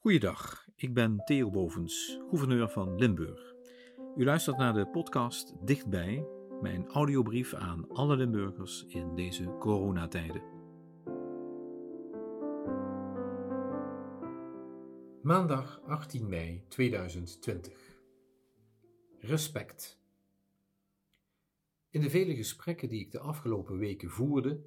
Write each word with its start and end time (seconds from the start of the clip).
Goeiedag, 0.00 0.66
ik 0.76 0.94
ben 0.94 1.24
Theo 1.24 1.50
Bovens, 1.50 2.18
gouverneur 2.28 2.68
van 2.68 2.98
Limburg. 2.98 3.54
U 4.16 4.24
luistert 4.24 4.56
naar 4.56 4.72
de 4.72 4.86
podcast 4.86 5.66
Dichtbij, 5.66 6.26
mijn 6.60 6.86
audiobrief 6.86 7.54
aan 7.54 7.88
alle 7.88 8.16
Limburgers 8.16 8.84
in 8.88 9.14
deze 9.14 9.56
coronatijden. 9.58 10.42
Maandag 15.22 15.80
18 15.82 16.28
mei 16.28 16.64
2020. 16.68 18.00
Respect. 19.18 20.00
In 21.90 22.00
de 22.00 22.10
vele 22.10 22.34
gesprekken 22.34 22.88
die 22.88 23.00
ik 23.00 23.10
de 23.10 23.20
afgelopen 23.20 23.78
weken 23.78 24.10
voerde, 24.10 24.64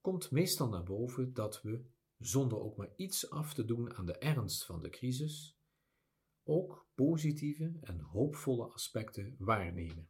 komt 0.00 0.30
meestal 0.30 0.68
naar 0.68 0.84
boven 0.84 1.34
dat 1.34 1.62
we 1.62 1.84
zonder 2.18 2.60
ook 2.60 2.76
maar 2.76 2.92
iets 2.96 3.30
af 3.30 3.54
te 3.54 3.64
doen 3.64 3.94
aan 3.94 4.06
de 4.06 4.18
ernst 4.18 4.64
van 4.64 4.82
de 4.82 4.90
crisis, 4.90 5.58
ook 6.42 6.88
positieve 6.94 7.78
en 7.80 8.00
hoopvolle 8.00 8.66
aspecten 8.66 9.36
waarnemen. 9.38 10.08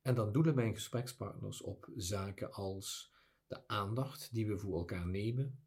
En 0.00 0.14
dan 0.14 0.32
doelen 0.32 0.54
mijn 0.54 0.74
gesprekspartners 0.74 1.62
op 1.62 1.90
zaken 1.96 2.52
als 2.52 3.14
de 3.46 3.68
aandacht 3.68 4.32
die 4.32 4.46
we 4.46 4.58
voor 4.58 4.78
elkaar 4.78 5.08
nemen, 5.08 5.64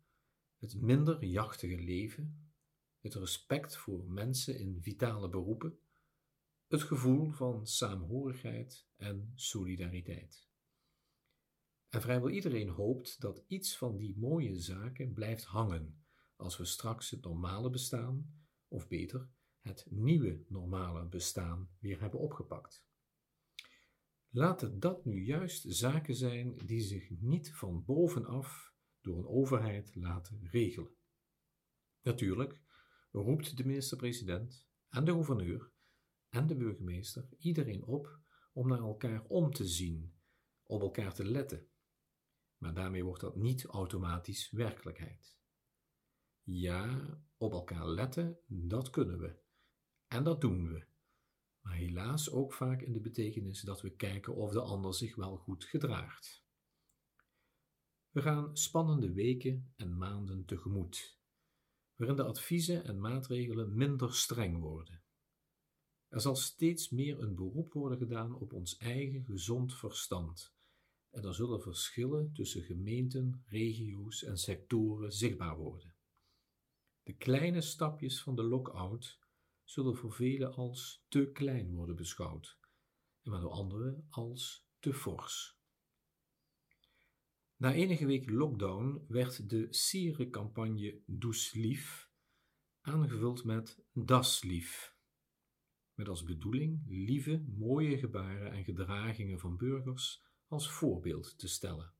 het 0.57 0.81
minder 0.81 1.25
jachtige 1.25 1.81
leven, 1.81 2.53
het 3.01 3.13
respect 3.13 3.77
voor 3.77 4.05
mensen 4.05 4.59
in 4.59 4.81
vitale 4.81 5.29
beroepen, 5.29 5.79
het 6.67 6.83
gevoel 6.83 7.29
van 7.29 7.67
saamhorigheid 7.67 8.87
en 8.95 9.31
solidariteit. 9.35 10.44
En 11.95 12.01
vrijwel 12.01 12.29
iedereen 12.29 12.69
hoopt 12.69 13.21
dat 13.21 13.43
iets 13.47 13.77
van 13.77 13.97
die 13.97 14.17
mooie 14.17 14.55
zaken 14.55 15.13
blijft 15.13 15.43
hangen 15.43 16.03
als 16.35 16.57
we 16.57 16.65
straks 16.65 17.09
het 17.09 17.21
normale 17.21 17.69
bestaan, 17.69 18.33
of 18.67 18.87
beter, 18.87 19.29
het 19.61 19.85
nieuwe 19.89 20.45
normale 20.47 21.07
bestaan 21.07 21.69
weer 21.79 22.01
hebben 22.01 22.19
opgepakt. 22.19 22.85
Laten 24.29 24.79
dat 24.79 25.05
nu 25.05 25.25
juist 25.25 25.65
zaken 25.67 26.15
zijn 26.15 26.57
die 26.65 26.81
zich 26.81 27.09
niet 27.09 27.53
van 27.53 27.83
bovenaf 27.85 28.73
door 29.01 29.17
een 29.17 29.27
overheid 29.27 29.95
laten 29.95 30.47
regelen. 30.51 30.95
Natuurlijk 32.01 32.59
roept 33.11 33.57
de 33.57 33.65
minister-president 33.65 34.67
en 34.89 35.05
de 35.05 35.11
gouverneur 35.11 35.71
en 36.29 36.47
de 36.47 36.55
burgemeester 36.55 37.27
iedereen 37.37 37.83
op 37.83 38.19
om 38.53 38.67
naar 38.67 38.79
elkaar 38.79 39.25
om 39.27 39.51
te 39.51 39.65
zien, 39.65 40.13
op 40.63 40.81
elkaar 40.81 41.13
te 41.13 41.25
letten 41.25 41.69
maar 42.57 42.73
daarmee 42.73 43.03
wordt 43.03 43.21
dat 43.21 43.35
niet 43.35 43.65
automatisch 43.65 44.51
werkelijkheid. 44.51 45.37
Ja, 46.43 47.17
op 47.37 47.51
elkaar 47.51 47.87
letten, 47.87 48.39
dat 48.47 48.89
kunnen 48.89 49.19
we. 49.19 49.35
En 50.07 50.23
dat 50.23 50.41
doen 50.41 50.67
we. 50.67 50.85
Maar 51.61 51.75
helaas 51.75 52.31
ook 52.31 52.53
vaak 52.53 52.81
in 52.81 52.93
de 52.93 52.99
betekenis 52.99 53.61
dat 53.61 53.81
we 53.81 53.95
kijken 53.95 54.35
of 54.35 54.51
de 54.51 54.61
ander 54.61 54.93
zich 54.93 55.15
wel 55.15 55.37
goed 55.37 55.63
gedraagt. 55.63 56.43
We 58.09 58.21
gaan 58.21 58.57
spannende 58.57 59.13
weken 59.13 59.73
en 59.75 59.97
maanden 59.97 60.45
tegemoet, 60.45 61.19
waarin 61.95 62.15
de 62.17 62.23
adviezen 62.23 62.83
en 62.83 62.99
maatregelen 62.99 63.75
minder 63.75 64.13
streng 64.13 64.59
worden. 64.59 65.03
Er 66.07 66.21
zal 66.21 66.35
steeds 66.35 66.89
meer 66.89 67.19
een 67.19 67.35
beroep 67.35 67.73
worden 67.73 67.97
gedaan 67.97 68.35
op 68.35 68.53
ons 68.53 68.77
eigen 68.77 69.23
gezond 69.23 69.75
verstand 69.75 70.54
en 71.15 71.23
er 71.23 71.33
zullen 71.33 71.61
verschillen 71.61 72.33
tussen 72.33 72.61
gemeenten, 72.61 73.43
regio's 73.45 74.23
en 74.23 74.37
sectoren 74.37 75.11
zichtbaar 75.11 75.57
worden. 75.57 75.93
De 77.03 77.13
kleine 77.13 77.61
stapjes 77.61 78.21
van 78.21 78.35
de 78.35 78.43
lock-out 78.43 79.19
zullen 79.63 79.95
voor 79.95 80.13
velen 80.13 80.53
als 80.53 81.05
te 81.07 81.29
klein 81.33 81.73
worden 81.73 81.95
beschouwd, 81.95 82.59
en 83.21 83.31
maar 83.31 83.41
door 83.41 83.51
anderen 83.51 84.07
als 84.09 84.67
te 84.79 84.93
fors. 84.93 85.57
Na 87.55 87.73
enige 87.73 88.05
weken 88.05 88.33
lockdown 88.33 89.05
werd 89.07 89.49
de 89.49 89.67
sierencampagne 89.69 91.01
Does 91.05 91.53
Lief 91.53 92.09
aangevuld 92.81 93.43
met 93.43 93.83
Das 93.93 94.43
Lief, 94.43 94.95
met 95.93 96.07
als 96.07 96.23
bedoeling 96.23 96.83
lieve, 96.87 97.45
mooie 97.47 97.97
gebaren 97.97 98.51
en 98.51 98.63
gedragingen 98.63 99.39
van 99.39 99.57
burgers 99.57 100.23
als 100.47 100.71
voorbeeld 100.71 101.37
te 101.37 101.47
stellen. 101.47 101.93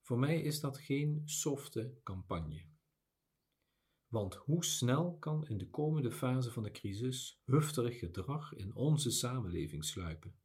Voor 0.00 0.18
mij 0.18 0.42
is 0.42 0.60
dat 0.60 0.78
geen 0.78 1.22
softe 1.24 1.98
campagne. 2.02 2.72
Want 4.06 4.34
hoe 4.34 4.64
snel 4.64 5.18
kan 5.18 5.46
in 5.46 5.58
de 5.58 5.70
komende 5.70 6.12
fase 6.12 6.50
van 6.50 6.62
de 6.62 6.70
crisis 6.70 7.40
hufterig 7.44 7.98
gedrag 7.98 8.52
in 8.52 8.74
onze 8.74 9.10
samenleving 9.10 9.84
sluipen? 9.84 10.38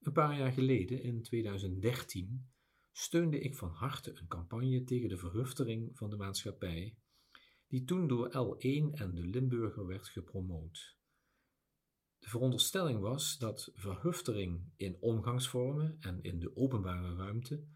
Een 0.00 0.12
paar 0.12 0.38
jaar 0.38 0.52
geleden, 0.52 1.02
in 1.02 1.22
2013, 1.22 2.50
steunde 2.92 3.38
ik 3.38 3.56
van 3.56 3.70
harte 3.70 4.18
een 4.18 4.26
campagne 4.26 4.84
tegen 4.84 5.08
de 5.08 5.16
verhuftering 5.16 5.96
van 5.96 6.10
de 6.10 6.16
maatschappij, 6.16 6.96
die 7.66 7.84
toen 7.84 8.08
door 8.08 8.28
L1 8.28 8.94
en 8.94 9.14
de 9.14 9.26
Limburger 9.26 9.86
werd 9.86 10.08
gepromoot. 10.08 10.98
De 12.34 12.40
veronderstelling 12.40 13.00
was 13.00 13.38
dat 13.38 13.70
verhuftering 13.74 14.72
in 14.76 14.96
omgangsvormen 15.00 15.96
en 16.00 16.22
in 16.22 16.40
de 16.40 16.56
openbare 16.56 17.14
ruimte 17.14 17.66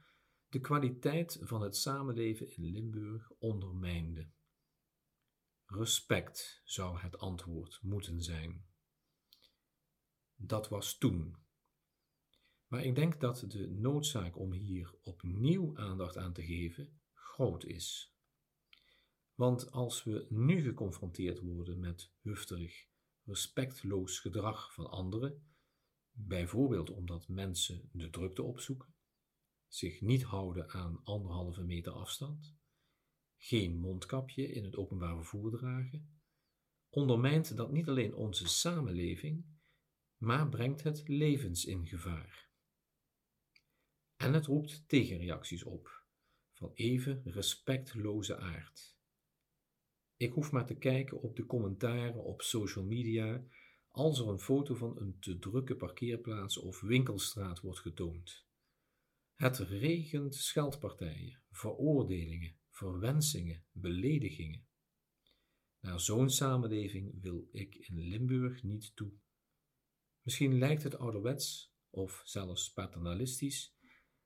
de 0.48 0.60
kwaliteit 0.60 1.38
van 1.40 1.62
het 1.62 1.76
samenleven 1.76 2.56
in 2.56 2.64
Limburg 2.64 3.30
ondermijnde. 3.38 4.30
Respect 5.66 6.60
zou 6.64 6.98
het 6.98 7.18
antwoord 7.18 7.78
moeten 7.82 8.22
zijn. 8.22 8.66
Dat 10.36 10.68
was 10.68 10.98
toen. 10.98 11.36
Maar 12.66 12.84
ik 12.84 12.94
denk 12.94 13.20
dat 13.20 13.44
de 13.48 13.68
noodzaak 13.68 14.38
om 14.38 14.52
hier 14.52 14.94
opnieuw 15.02 15.76
aandacht 15.76 16.16
aan 16.16 16.32
te 16.32 16.44
geven 16.44 17.00
groot 17.12 17.64
is. 17.64 18.16
Want 19.34 19.70
als 19.70 20.04
we 20.04 20.26
nu 20.28 20.62
geconfronteerd 20.62 21.40
worden 21.40 21.80
met 21.80 22.12
hufterig 22.20 22.88
respectloos 23.28 24.18
gedrag 24.18 24.74
van 24.74 24.90
anderen, 24.90 25.46
bijvoorbeeld 26.10 26.90
omdat 26.90 27.28
mensen 27.28 27.88
de 27.92 28.10
drukte 28.10 28.42
opzoeken, 28.42 28.94
zich 29.66 30.00
niet 30.00 30.22
houden 30.22 30.70
aan 30.70 31.00
anderhalve 31.04 31.62
meter 31.62 31.92
afstand, 31.92 32.56
geen 33.36 33.76
mondkapje 33.76 34.52
in 34.52 34.64
het 34.64 34.76
openbaar 34.76 35.16
vervoer 35.16 35.50
dragen, 35.50 36.20
ondermijnt 36.88 37.56
dat 37.56 37.72
niet 37.72 37.88
alleen 37.88 38.14
onze 38.14 38.48
samenleving, 38.48 39.46
maar 40.16 40.48
brengt 40.48 40.82
het 40.82 41.08
levens 41.08 41.64
in 41.64 41.86
gevaar. 41.86 42.50
En 44.16 44.32
het 44.32 44.46
roept 44.46 44.88
tegenreacties 44.88 45.64
op, 45.64 46.06
van 46.52 46.72
even 46.74 47.22
respectloze 47.24 48.36
aard. 48.36 48.97
Ik 50.18 50.32
hoef 50.32 50.52
maar 50.52 50.66
te 50.66 50.74
kijken 50.74 51.20
op 51.20 51.36
de 51.36 51.46
commentaren 51.46 52.24
op 52.24 52.42
social 52.42 52.84
media 52.84 53.44
als 53.88 54.20
er 54.20 54.28
een 54.28 54.38
foto 54.38 54.74
van 54.74 55.00
een 55.00 55.18
te 55.20 55.38
drukke 55.38 55.76
parkeerplaats 55.76 56.58
of 56.58 56.80
winkelstraat 56.80 57.60
wordt 57.60 57.78
getoond. 57.78 58.46
Het 59.34 59.58
regent 59.58 60.34
scheldpartijen, 60.34 61.42
veroordelingen, 61.50 62.56
verwensingen, 62.70 63.64
beledigingen. 63.72 64.66
Naar 65.80 66.00
zo'n 66.00 66.30
samenleving 66.30 67.22
wil 67.22 67.48
ik 67.52 67.74
in 67.74 67.98
Limburg 67.98 68.62
niet 68.62 68.96
toe. 68.96 69.12
Misschien 70.22 70.58
lijkt 70.58 70.82
het 70.82 70.96
ouderwets 70.96 71.74
of 71.90 72.22
zelfs 72.24 72.72
paternalistisch, 72.72 73.76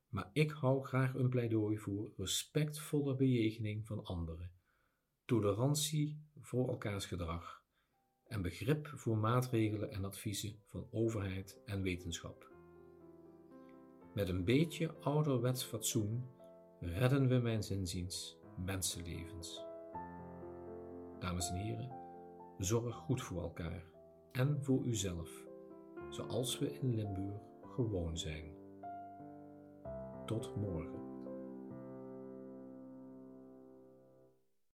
maar 0.09 0.31
ik 0.33 0.51
hou 0.51 0.85
graag 0.85 1.15
een 1.15 1.29
pleidooi 1.29 1.79
voor 1.79 2.13
respectvolle 2.17 3.17
bejegening 3.17 3.87
van 3.87 4.05
anderen 4.05 4.61
tolerantie 5.33 6.27
voor 6.41 6.69
elkaars 6.69 7.07
gedrag 7.07 7.63
en 8.25 8.43
begrip 8.43 8.87
voor 8.87 9.19
maatregelen 9.19 9.91
en 9.91 10.05
adviezen 10.05 10.63
van 10.67 10.87
overheid 10.91 11.61
en 11.65 11.83
wetenschap. 11.83 12.51
Met 14.15 14.29
een 14.29 14.45
beetje 14.45 14.95
ouderwets 15.01 15.65
fatsoen 15.65 16.25
redden 16.81 17.29
we 17.29 17.35
mijn 17.35 17.63
zinziens 17.63 18.39
mensenlevens. 18.57 19.65
Dames 21.19 21.49
en 21.49 21.57
heren, 21.57 21.97
zorg 22.59 22.95
goed 22.95 23.23
voor 23.23 23.43
elkaar 23.43 23.85
en 24.33 24.63
voor 24.63 24.85
uzelf, 24.85 25.31
zoals 26.11 26.59
we 26.59 26.79
in 26.79 26.95
Limburg 26.95 27.41
gewoon 27.63 28.19
zijn. 28.19 28.55
Tot 30.27 30.57
morgen. 30.57 31.12